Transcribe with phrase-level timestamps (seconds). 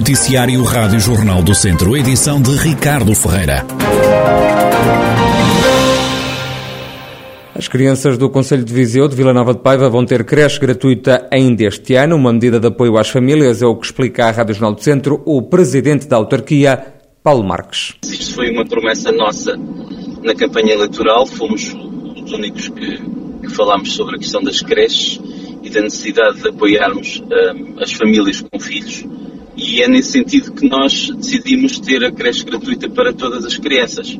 [0.00, 3.66] Noticiário Rádio Jornal do Centro, edição de Ricardo Ferreira.
[7.54, 11.28] As crianças do Conselho de Viseu de Vila Nova de Paiva vão ter creche gratuita
[11.30, 14.54] ainda este ano, uma medida de apoio às famílias, é o que explica à Rádio
[14.54, 16.82] Jornal do Centro o presidente da autarquia,
[17.22, 17.94] Paulo Marques.
[18.02, 19.54] Isto foi uma promessa nossa
[20.22, 21.76] na campanha eleitoral, fomos
[22.24, 23.02] os únicos que,
[23.42, 25.20] que falámos sobre a questão das creches
[25.62, 29.04] e da necessidade de apoiarmos um, as famílias com filhos.
[29.62, 34.18] E é nesse sentido que nós decidimos ter a creche gratuita para todas as crianças.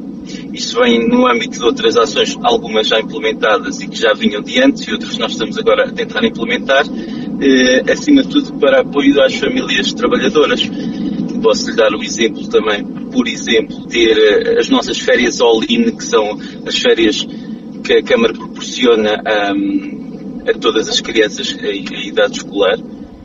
[0.53, 4.62] Isso vem no âmbito de outras ações, algumas já implementadas e que já vinham de
[4.62, 6.84] antes, e outras nós estamos agora a tentar implementar,
[7.41, 10.61] eh, acima de tudo para apoio às famílias trabalhadoras.
[11.43, 16.05] Posso lhe dar o exemplo também, por exemplo, ter eh, as nossas férias all-in, que
[16.05, 17.27] são as férias
[17.83, 19.23] que a Câmara proporciona
[19.55, 22.79] um, a todas as crianças em idade escolar,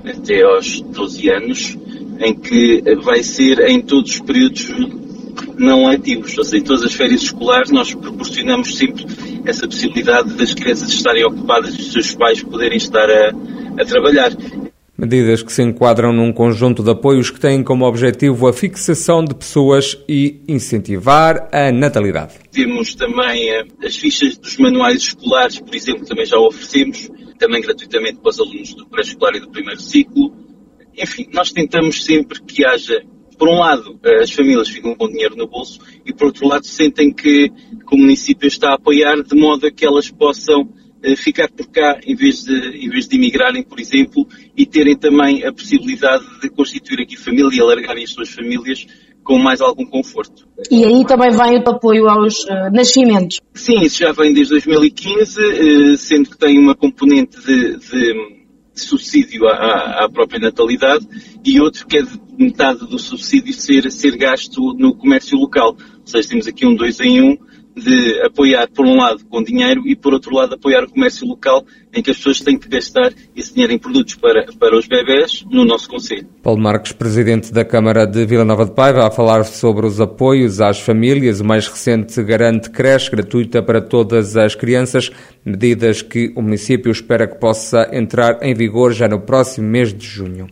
[0.05, 1.77] até aos 12 anos,
[2.19, 4.69] em que vai ser em todos os períodos
[5.57, 9.05] não letivos, ou seja, em todas as férias escolares nós proporcionamos sempre
[9.45, 13.31] essa possibilidade das crianças estarem ocupadas e os seus pais poderem estar a,
[13.81, 14.31] a trabalhar.
[14.97, 19.35] Medidas que se enquadram num conjunto de apoios que têm como objetivo a fixação de
[19.35, 22.35] pessoas e incentivar a natalidade.
[22.49, 28.19] Temos também eh, as fichas dos manuais escolares, por exemplo, também já oferecemos, também gratuitamente
[28.21, 30.31] para os alunos do pré-escolar e do primeiro ciclo.
[30.97, 33.03] Enfim, nós tentamos sempre que haja,
[33.37, 36.65] por um lado, eh, as famílias ficam com dinheiro no bolso e, por outro lado,
[36.65, 40.69] sentem que, que o município está a apoiar de modo a que elas possam
[41.03, 44.97] eh, ficar por cá em vez, de, em vez de emigrarem, por exemplo, e terem
[44.97, 48.87] também a possibilidade de constituir aqui família e alargarem as suas famílias
[49.23, 50.47] com mais algum conforto.
[50.71, 53.41] E aí também vem o apoio aos uh, nascimentos?
[53.53, 58.44] Sim, isso já vem desde 2015, uh, sendo que tem uma componente de, de
[58.75, 61.07] subsídio à, à, própria natalidade
[61.43, 65.77] e outro que é de metade do subsídio ser, ser gasto no comércio local.
[65.99, 67.37] Ou seja, temos aqui um dois em um
[67.75, 71.65] de apoiar, por um lado, com dinheiro e, por outro lado, apoiar o comércio local,
[71.93, 75.43] em que as pessoas têm que gastar esse dinheiro em produtos para, para os bebés
[75.51, 76.27] no nosso Conselho.
[76.41, 80.61] Paulo Marques, presidente da Câmara de Vila Nova de Paiva, a falar sobre os apoios
[80.61, 81.41] às famílias.
[81.41, 85.11] O mais recente garante creche gratuita para todas as crianças,
[85.43, 90.05] medidas que o município espera que possa entrar em vigor já no próximo mês de
[90.05, 90.47] junho.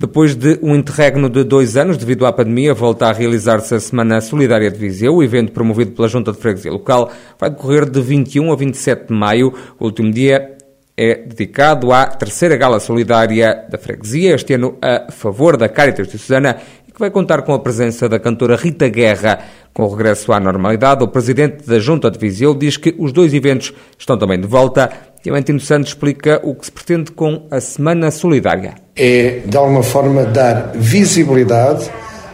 [0.00, 4.20] Depois de um interregno de dois anos devido à pandemia, volta a realizar-se a Semana
[4.20, 5.16] Solidária de Viseu.
[5.16, 9.12] O evento promovido pela Junta de Freguesia Local vai decorrer de 21 a 27 de
[9.12, 9.52] maio.
[9.76, 10.56] O último dia
[10.96, 16.16] é dedicado à terceira gala solidária da freguesia, este ano a favor da Caritas de
[16.16, 19.40] Susana, e que vai contar com a presença da cantora Rita Guerra.
[19.74, 23.34] Com o regresso à normalidade, o presidente da Junta de Viseu diz que os dois
[23.34, 24.90] eventos estão também de volta
[25.22, 28.74] Diamantino Santos explica o que se pretende com a Semana Solidária.
[28.96, 31.90] É, de alguma forma, dar visibilidade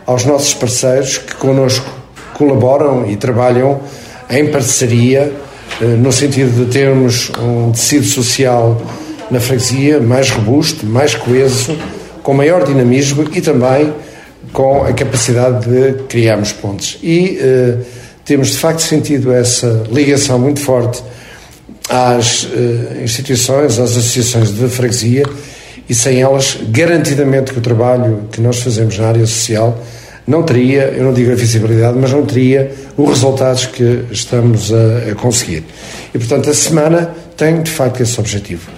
[0.06, 1.90] aos nossos parceiros que connosco
[2.34, 3.80] colaboram e trabalham
[4.28, 5.32] em parceria,
[5.80, 8.80] eh, no sentido de termos um tecido social
[9.30, 11.76] na freguesia mais robusto, mais coeso,
[12.22, 13.92] com maior dinamismo e também
[14.52, 16.98] com a capacidade de criarmos pontes.
[17.02, 17.78] E eh,
[18.24, 21.02] temos de facto sentido essa ligação muito forte
[21.88, 25.24] às uh, instituições, às associações de freguesia
[25.88, 29.78] e sem elas, garantidamente que o trabalho que nós fazemos na área social
[30.26, 35.10] não teria, eu não digo a visibilidade, mas não teria os resultados que estamos a,
[35.10, 35.64] a conseguir.
[36.14, 38.70] E, portanto, a semana tem, de facto, esse objetivo.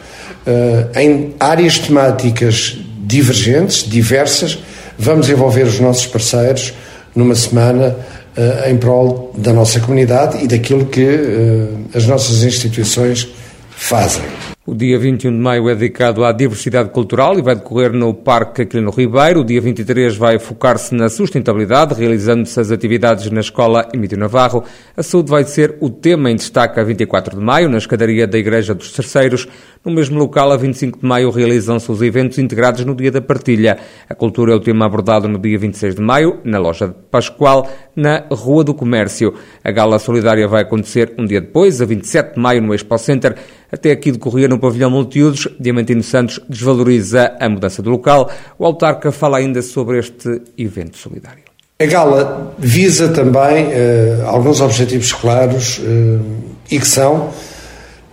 [0.44, 4.58] Uh, em áreas temáticas divergentes, diversas,
[4.98, 6.74] vamos envolver os nossos parceiros
[7.14, 7.96] numa semana
[8.36, 13.28] uh, em prol da nossa comunidade e daquilo que uh, as nossas instituições
[13.70, 14.22] fazem.
[14.68, 18.62] O dia 21 de maio é dedicado à diversidade cultural e vai decorrer no Parque
[18.62, 19.42] Aquilino Ribeiro.
[19.42, 24.64] O dia 23 vai focar-se na sustentabilidade, realizando-se as atividades na Escola Emílio Navarro.
[24.96, 28.36] A saúde vai ser o tema em destaque a 24 de maio, na escadaria da
[28.36, 29.46] Igreja dos Terceiros.
[29.84, 33.78] No mesmo local, a 25 de maio, realizam-se os eventos integrados no Dia da Partilha.
[34.08, 37.70] A cultura é o tema abordado no dia 26 de maio, na loja de Pascoal,
[37.94, 39.32] na Rua do Comércio.
[39.62, 43.36] A gala solidária vai acontecer um dia depois, a 27 de maio, no Expo Center.
[43.76, 45.48] Até aqui decorria no pavilhão Multiusos.
[45.60, 48.30] Diamantino Santos desvaloriza a mudança do local.
[48.58, 51.44] O autarca fala ainda sobre este evento solidário.
[51.78, 56.24] A gala visa também uh, alguns objetivos claros uh,
[56.70, 57.28] e que são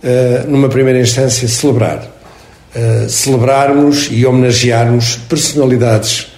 [0.02, 2.12] eh, numa primeira instância, celebrar.
[3.08, 6.32] Celebrarmos e homenagearmos personalidades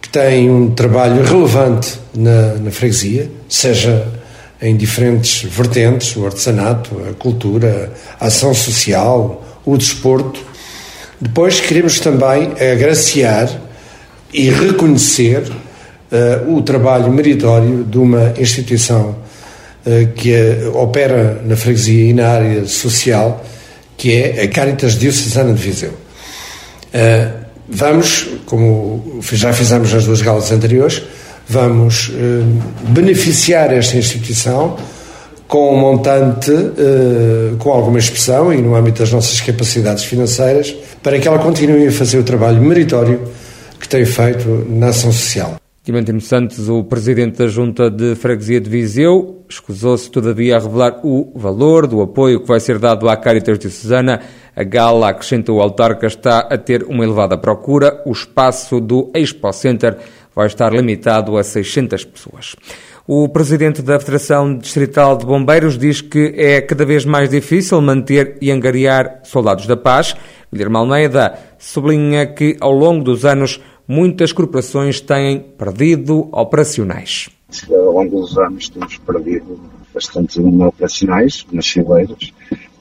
[0.00, 4.17] que têm um trabalho relevante na, na freguesia, seja
[4.60, 10.40] em diferentes vertentes, o artesanato, a cultura, a ação social, o desporto.
[11.20, 13.48] Depois queremos também agraciar
[14.32, 19.16] e reconhecer uh, o trabalho meritório de uma instituição
[19.86, 23.44] uh, que é, opera na freguesia e na área social,
[23.96, 25.90] que é a Caritas Diocesana de Viseu.
[25.90, 31.02] Uh, vamos, como já fizemos nas duas galas anteriores,
[31.48, 32.12] vamos
[32.88, 34.76] beneficiar esta instituição
[35.46, 36.52] com um montante,
[37.58, 41.92] com alguma expressão e no âmbito das nossas capacidades financeiras, para que ela continue a
[41.92, 43.22] fazer o trabalho meritório
[43.80, 45.56] que tem feito na ação social.
[45.84, 51.32] Clementino Santos, o presidente da Junta de Freguesia de Viseu, escusou-se todavia a revelar o
[51.34, 54.20] valor do apoio que vai ser dado à Caritas Diocesana.
[54.54, 58.02] A gala, acrescenta o autarca, está a ter uma elevada procura.
[58.04, 59.96] O espaço do Expo Center
[60.38, 62.54] vai estar limitado a 600 pessoas.
[63.08, 68.38] O presidente da Federação Distrital de Bombeiros diz que é cada vez mais difícil manter
[68.40, 70.14] e angariar soldados da paz.
[70.52, 77.28] Guilherme Almeida sublinha que, ao longo dos anos, muitas corporações têm perdido operacionais.
[77.68, 79.58] Ao longo dos anos temos perdido
[79.92, 82.32] bastante número operacionais nas fileiras,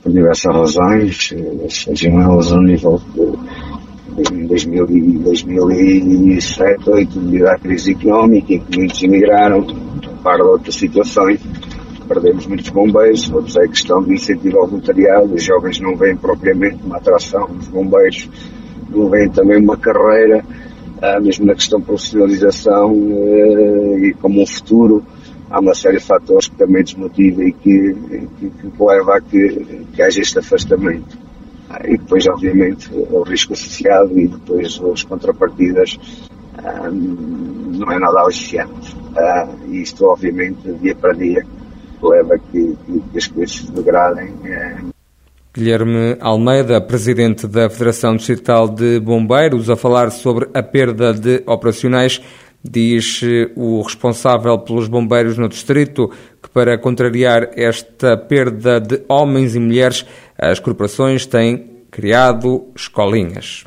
[0.03, 1.33] por diversas razões,
[1.69, 3.01] sejam elas a nível
[4.47, 9.65] de, em 2007, 2008, devido à crise económica, em que muitos emigraram,
[10.23, 11.39] par de outras situações,
[12.07, 16.79] perdemos muitos bombeiros, outros é questão de incentivo ao voluntariado, os jovens não veem propriamente
[16.83, 18.29] uma atração, os bombeiros
[18.89, 24.45] não veem também uma carreira, uh, mesmo na questão de profissionalização uh, e como um
[24.45, 25.03] futuro,
[25.49, 27.95] há uma série de fatores que também desmotiva e que,
[28.39, 31.26] que, que leva a que, que haja este afastamento.
[31.69, 35.99] Uh, e depois, obviamente, o risco associado e depois as contrapartidas
[37.77, 38.95] não é nada aliciante.
[39.67, 41.45] e isto, obviamente, dia para dia,
[42.01, 42.77] leva a que,
[43.11, 44.33] que as coisas se degradem.
[45.53, 52.21] Guilherme Almeida, presidente da Federação Distrital de Bombeiros, a falar sobre a perda de operacionais,
[52.63, 56.11] diz eh, o responsável pelos bombeiros no distrito
[56.41, 60.05] que, para contrariar esta perda de homens e mulheres,
[60.37, 63.63] as corporações têm criado escolinhas.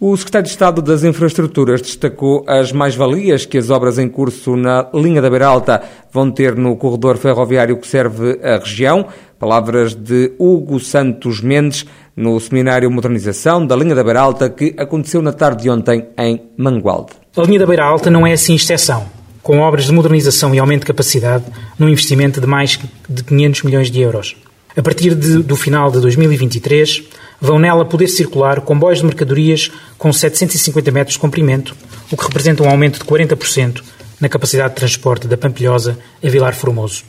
[0.00, 4.88] O secretário de Estado das Infraestruturas destacou as mais-valias que as obras em curso na
[4.94, 9.06] linha da Beira Alta vão ter no corredor ferroviário que serve a região.
[9.40, 11.84] Palavras de Hugo Santos Mendes
[12.14, 16.42] no seminário Modernização da linha da Beira Alta que aconteceu na tarde de ontem em
[16.56, 17.14] Mangualde.
[17.36, 19.04] A linha da Beira Alta não é assim exceção,
[19.42, 21.44] com obras de modernização e aumento de capacidade
[21.76, 22.78] num investimento de mais
[23.08, 24.36] de 500 milhões de euros.
[24.78, 27.02] A partir de, do final de 2023,
[27.40, 31.74] vão nela poder circular comboios de mercadorias com 750 metros de comprimento,
[32.12, 33.82] o que representa um aumento de 40%
[34.20, 37.02] na capacidade de transporte da Pampilhosa a Vilar Formoso.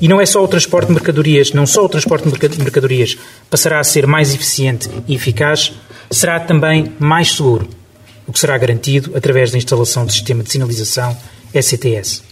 [0.00, 3.18] E não é só o transporte de mercadorias, não só o transporte de mercadorias
[3.50, 5.72] passará a ser mais eficiente e eficaz,
[6.12, 7.68] será também mais seguro,
[8.24, 11.16] o que será garantido através da instalação do sistema de sinalização
[11.52, 12.22] SCTS.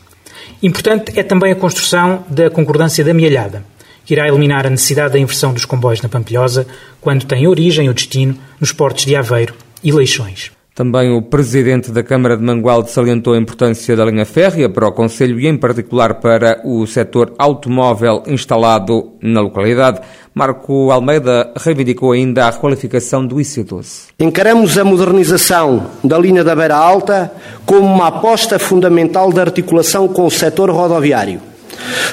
[0.63, 3.65] Importante é também a construção da concordância da Mialhada,
[4.09, 6.67] que irá eliminar a necessidade da inversão dos comboios na Pampilhosa
[6.99, 9.53] quando tem origem ou destino nos portos de Aveiro
[9.85, 10.51] e Leixões.
[10.75, 14.93] Também o presidente da Câmara de Mangualde salientou a importância da linha férrea para o
[14.93, 20.01] Conselho e, em particular, para o setor automóvel instalado na localidade.
[20.35, 24.07] Marco Almeida reivindicou ainda a requalificação do IC12.
[24.19, 27.31] Encaramos a modernização da linha da Beira Alta
[27.67, 31.43] como uma aposta fundamental da articulação com o setor rodoviário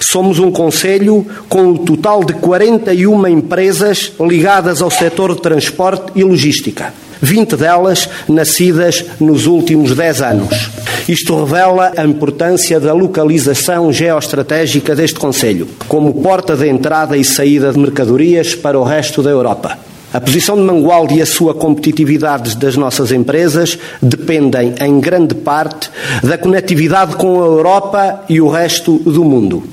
[0.01, 6.23] Somos um conselho com um total de 41 empresas ligadas ao setor de transporte e
[6.23, 6.93] logística.
[7.21, 10.69] 20 delas nascidas nos últimos 10 anos.
[11.07, 17.71] Isto revela a importância da localização geoestratégica deste Conselho, como porta de entrada e saída
[17.71, 19.77] de mercadorias para o resto da Europa.
[20.15, 25.91] A posição de Mangualde e a sua competitividade das nossas empresas dependem, em grande parte,
[26.23, 29.65] da conectividade com a Europa e o resto do mundo.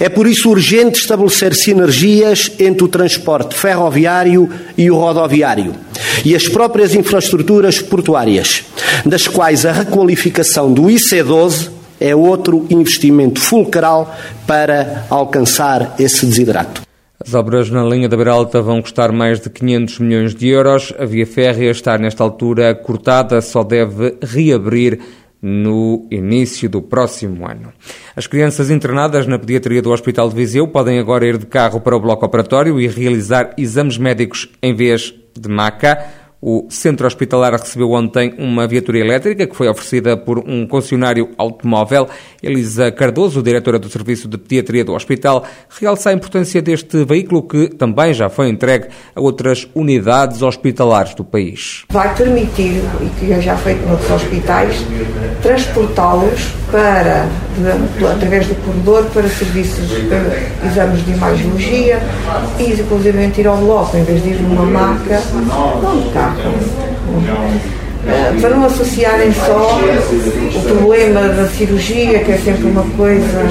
[0.00, 5.72] É por isso urgente estabelecer sinergias entre o transporte ferroviário e o rodoviário
[6.24, 8.64] e as próprias infraestruturas portuárias,
[9.06, 11.68] das quais a requalificação do IC12
[12.00, 14.16] é outro investimento fulcral
[14.48, 16.89] para alcançar esse desidrato.
[17.22, 20.94] As obras na linha da Beira Alta vão custar mais de 500 milhões de euros.
[20.98, 24.98] A via férrea está nesta altura cortada, só deve reabrir
[25.42, 27.72] no início do próximo ano.
[28.16, 31.94] As crianças internadas na pediatria do Hospital de Viseu podem agora ir de carro para
[31.94, 36.02] o bloco operatório e realizar exames médicos em vez de maca.
[36.42, 42.08] O centro hospitalar recebeu ontem uma viatura elétrica que foi oferecida por um concessionário automóvel.
[42.42, 47.68] Elisa Cardoso, diretora do Serviço de Pediatria do hospital, realça a importância deste veículo que
[47.68, 51.84] também já foi entregue a outras unidades hospitalares do país.
[51.90, 54.76] Vai permitir, e que já feito noutros hospitais,
[55.42, 57.26] transportá-los para,
[58.10, 60.08] através do corredor, para serviços de
[60.66, 62.00] exames de imagiologia
[62.58, 65.80] e, inclusive, ir ao bloco, em vez de ir numa maca, não.
[68.00, 69.78] Uh, para não associarem só
[70.56, 73.46] o problema da cirurgia, que é sempre uma coisa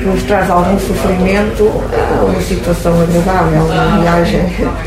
[0.00, 4.40] que nos traz algum sofrimento, a uma situação agradável, uma viagem,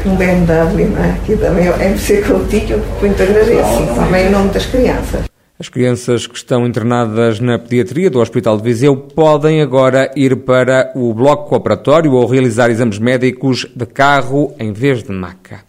[0.05, 1.15] um BMW, não é?
[1.25, 5.28] que também é MC Coutinho, muito agradeço, também em nome das crianças.
[5.59, 10.89] As crianças que estão internadas na pediatria do Hospital de Viseu podem agora ir para
[10.95, 15.65] o bloco operatório ou realizar exames médicos de carro em vez de maca.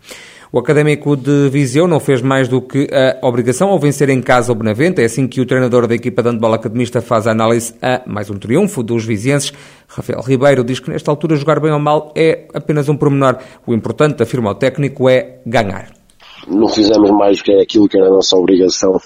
[0.52, 4.52] O Académico de Viseu não fez mais do que a obrigação ao vencer em casa
[4.52, 5.02] o Benavente.
[5.02, 8.30] É assim que o treinador da equipa de handball academista faz a análise a mais
[8.30, 9.52] um triunfo dos vizienses.
[9.88, 13.38] Rafael Ribeiro diz que nesta altura jogar bem ou mal é apenas um pormenor.
[13.66, 15.99] O importante, afirma o técnico, é ganhar.
[16.46, 19.00] Não fizemos mais que aquilo que era a nossa obrigação.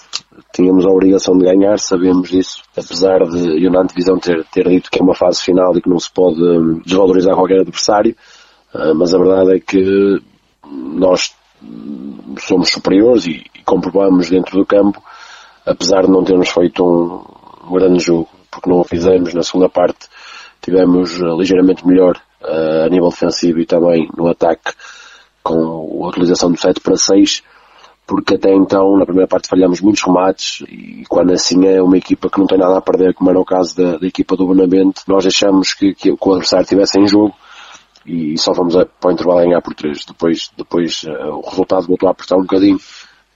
[0.53, 5.01] Tínhamos a obrigação de ganhar, sabemos disso, apesar de eu na ter, ter dito que
[5.01, 8.15] é uma fase final e que não se pode hum, desvalorizar qualquer adversário,
[8.75, 10.21] uh, mas a verdade é que
[10.71, 11.35] nós
[12.39, 15.03] somos superiores e, e, comprovamos dentro do campo,
[15.67, 20.09] apesar de não termos feito um, grande jogo, porque não o fizemos na segunda parte,
[20.61, 24.73] tivemos uh, ligeiramente melhor uh, a nível defensivo e também no ataque
[25.45, 27.43] com a utilização do 7 para 6,
[28.07, 32.31] porque até então, na primeira parte, falhamos muitos remates e quando assim é uma equipa
[32.31, 35.03] que não tem nada a perder, como era o caso da, da equipa do Bonamente,
[35.07, 37.35] nós achamos que, que, o adversário estivesse em jogo
[38.07, 40.05] e só fomos a, para o intervalo a ganhar por três.
[40.05, 42.79] Depois, depois uh, o resultado voltou a apertar um bocadinho,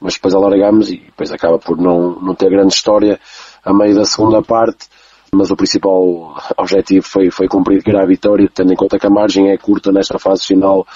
[0.00, 3.20] mas depois alargamos e depois acaba por não, não ter grande história
[3.64, 4.86] a meio da segunda parte.
[5.32, 9.06] Mas o principal objetivo foi, foi cumprir, que era a vitória, tendo em conta que
[9.06, 10.86] a margem é curta nesta fase final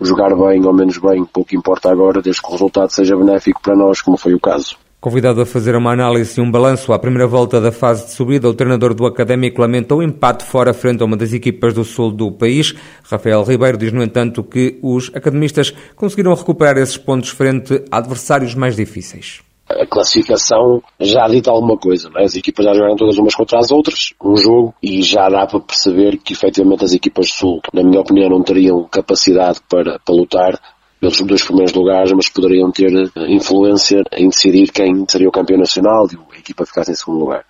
[0.00, 3.76] jogar bem ou menos bem, pouco importa agora, desde que o resultado seja benéfico para
[3.76, 4.76] nós, como foi o caso.
[5.00, 8.48] Convidado a fazer uma análise e um balanço à primeira volta da fase de subida,
[8.48, 12.10] o treinador do Académico lamentou o empate fora frente a uma das equipas do sul
[12.10, 12.74] do país.
[13.04, 18.56] Rafael Ribeiro diz, no entanto, que os academistas conseguiram recuperar esses pontos frente a adversários
[18.56, 22.24] mais difíceis a classificação já dita alguma coisa, é?
[22.24, 25.60] as equipas já jogaram todas umas contra as outras, um jogo, e já dá para
[25.60, 30.14] perceber que efetivamente as equipas do Sul, na minha opinião, não teriam capacidade para, para
[30.14, 30.58] lutar
[31.00, 35.58] pelos dois primeiros lugares, mas poderiam ter eh, influência em decidir quem seria o campeão
[35.58, 37.44] nacional e a equipa ficasse em segundo lugar.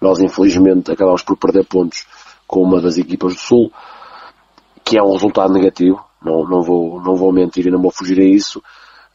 [0.00, 2.06] Nós, infelizmente, acabamos por perder pontos
[2.46, 3.72] com uma das equipas do Sul,
[4.84, 8.18] que é um resultado negativo, não, não, vou, não vou mentir e não vou fugir
[8.20, 8.62] a isso,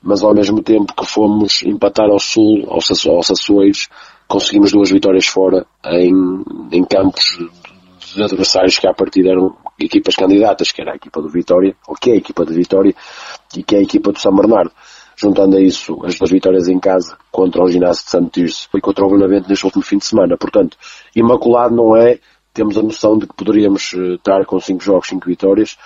[0.02, 2.90] mas ao mesmo tempo que fomos empatar ao Sul, aos,
[3.32, 3.88] Açoeiros,
[4.28, 6.14] conseguimos duas vitórias fora em,
[6.72, 7.38] em campos
[8.16, 11.96] de adversários que à partida eram equipas candidatas, que era a equipa do Vitória, ou
[11.96, 12.94] que é a equipa do Vitória,
[13.56, 14.72] e que é a equipa do São Bernardo.
[15.16, 18.80] Juntando a isso as duas vitórias em casa contra o ginásio de Santo Tirso e
[18.80, 20.38] contra o Benavente neste último fim de semana.
[20.38, 20.78] Portanto,
[21.14, 22.20] imaculado não é,
[22.54, 25.78] temos a noção de que poderíamos eh, estar com cinco jogos, cinco vitórias,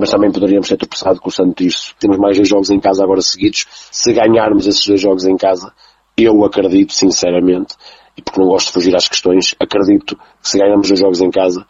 [0.00, 1.94] mas também poderíamos ter tropeçado com o Santo Tirso.
[2.00, 3.66] Temos mais dois jogos em casa agora seguidos.
[3.92, 5.74] Se ganharmos esses dois jogos em casa,
[6.16, 7.74] eu acredito, sinceramente,
[8.16, 11.30] e porque não gosto de fugir às questões, acredito que se ganharmos dois jogos em
[11.30, 11.66] casa,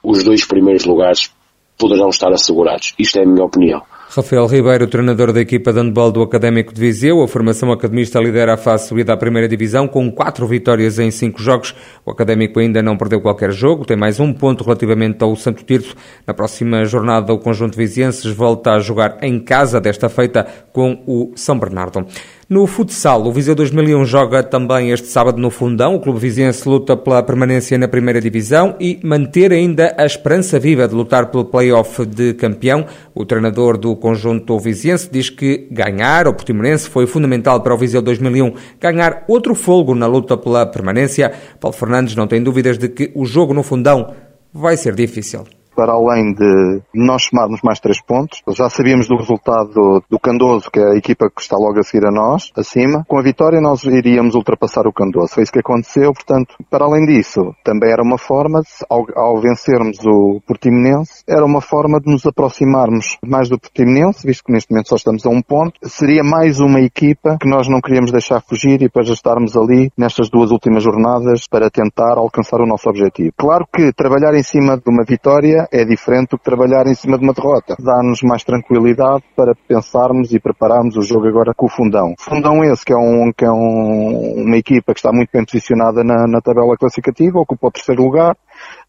[0.00, 1.32] os dois primeiros lugares
[1.76, 2.94] poderão estar assegurados.
[2.96, 3.82] Isto é a minha opinião.
[4.14, 7.22] Rafael Ribeiro, treinador da equipa de handball do Académico de Viseu.
[7.22, 11.40] A formação academista lidera a fase subida à primeira divisão com quatro vitórias em cinco
[11.40, 11.74] jogos.
[12.04, 15.96] O Académico ainda não perdeu qualquer jogo, tem mais um ponto relativamente ao Santo Tirso.
[16.26, 21.32] Na próxima jornada, o conjunto vizienses volta a jogar em casa, desta feita com o
[21.36, 22.06] São Bernardo.
[22.48, 25.94] No futsal, o Viseu 2001 joga também este sábado no Fundão.
[25.94, 30.86] O clube viziense luta pela permanência na primeira divisão e manter ainda a esperança viva
[30.86, 32.84] de lutar pelo play-off de campeão.
[33.14, 38.02] O treinador do conjunto viziense diz que ganhar o Portimonense foi fundamental para o Viseu
[38.02, 41.32] 2001 ganhar outro folgo na luta pela permanência.
[41.58, 44.12] Paulo Fernandes não tem dúvidas de que o jogo no Fundão
[44.52, 48.42] vai ser difícil para além de nós somarmos mais três pontos.
[48.50, 52.06] Já sabíamos do resultado do Candoso, que é a equipa que está logo a seguir
[52.06, 53.04] a nós, acima.
[53.08, 55.34] Com a vitória nós iríamos ultrapassar o Candoso.
[55.34, 59.98] Foi isso que aconteceu, portanto, para além disso, também era uma forma, ao, ao, vencermos
[60.04, 64.88] o Portimonense, era uma forma de nos aproximarmos mais do Portimonense, visto que neste momento
[64.88, 65.72] só estamos a um ponto.
[65.84, 69.90] Seria mais uma equipa que nós não queríamos deixar fugir e para já estarmos ali
[69.96, 73.32] nestas duas últimas jornadas para tentar alcançar o nosso objetivo.
[73.36, 77.18] Claro que trabalhar em cima de uma vitória é diferente do que trabalhar em cima
[77.18, 77.76] de uma derrota.
[77.78, 82.14] Dá-nos mais tranquilidade para pensarmos e prepararmos o jogo agora com o Fundão.
[82.18, 86.02] Fundão esse que é, um, que é um, uma equipa que está muito bem posicionada
[86.02, 88.36] na, na tabela classificativa, ocupa o terceiro lugar,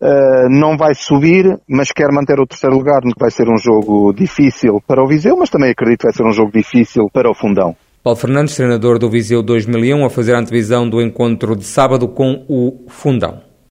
[0.01, 3.01] Uh, não vai subir, mas quer manter o terceiro lugar.
[3.17, 6.33] Vai ser um jogo difícil para o Viseu, mas também acredito que vai ser um
[6.33, 7.75] jogo difícil para o Fundão.
[8.03, 12.45] Paulo Fernandes, treinador do Viseu 2001, a fazer a antevisão do encontro de sábado com
[12.49, 13.52] o Fundão.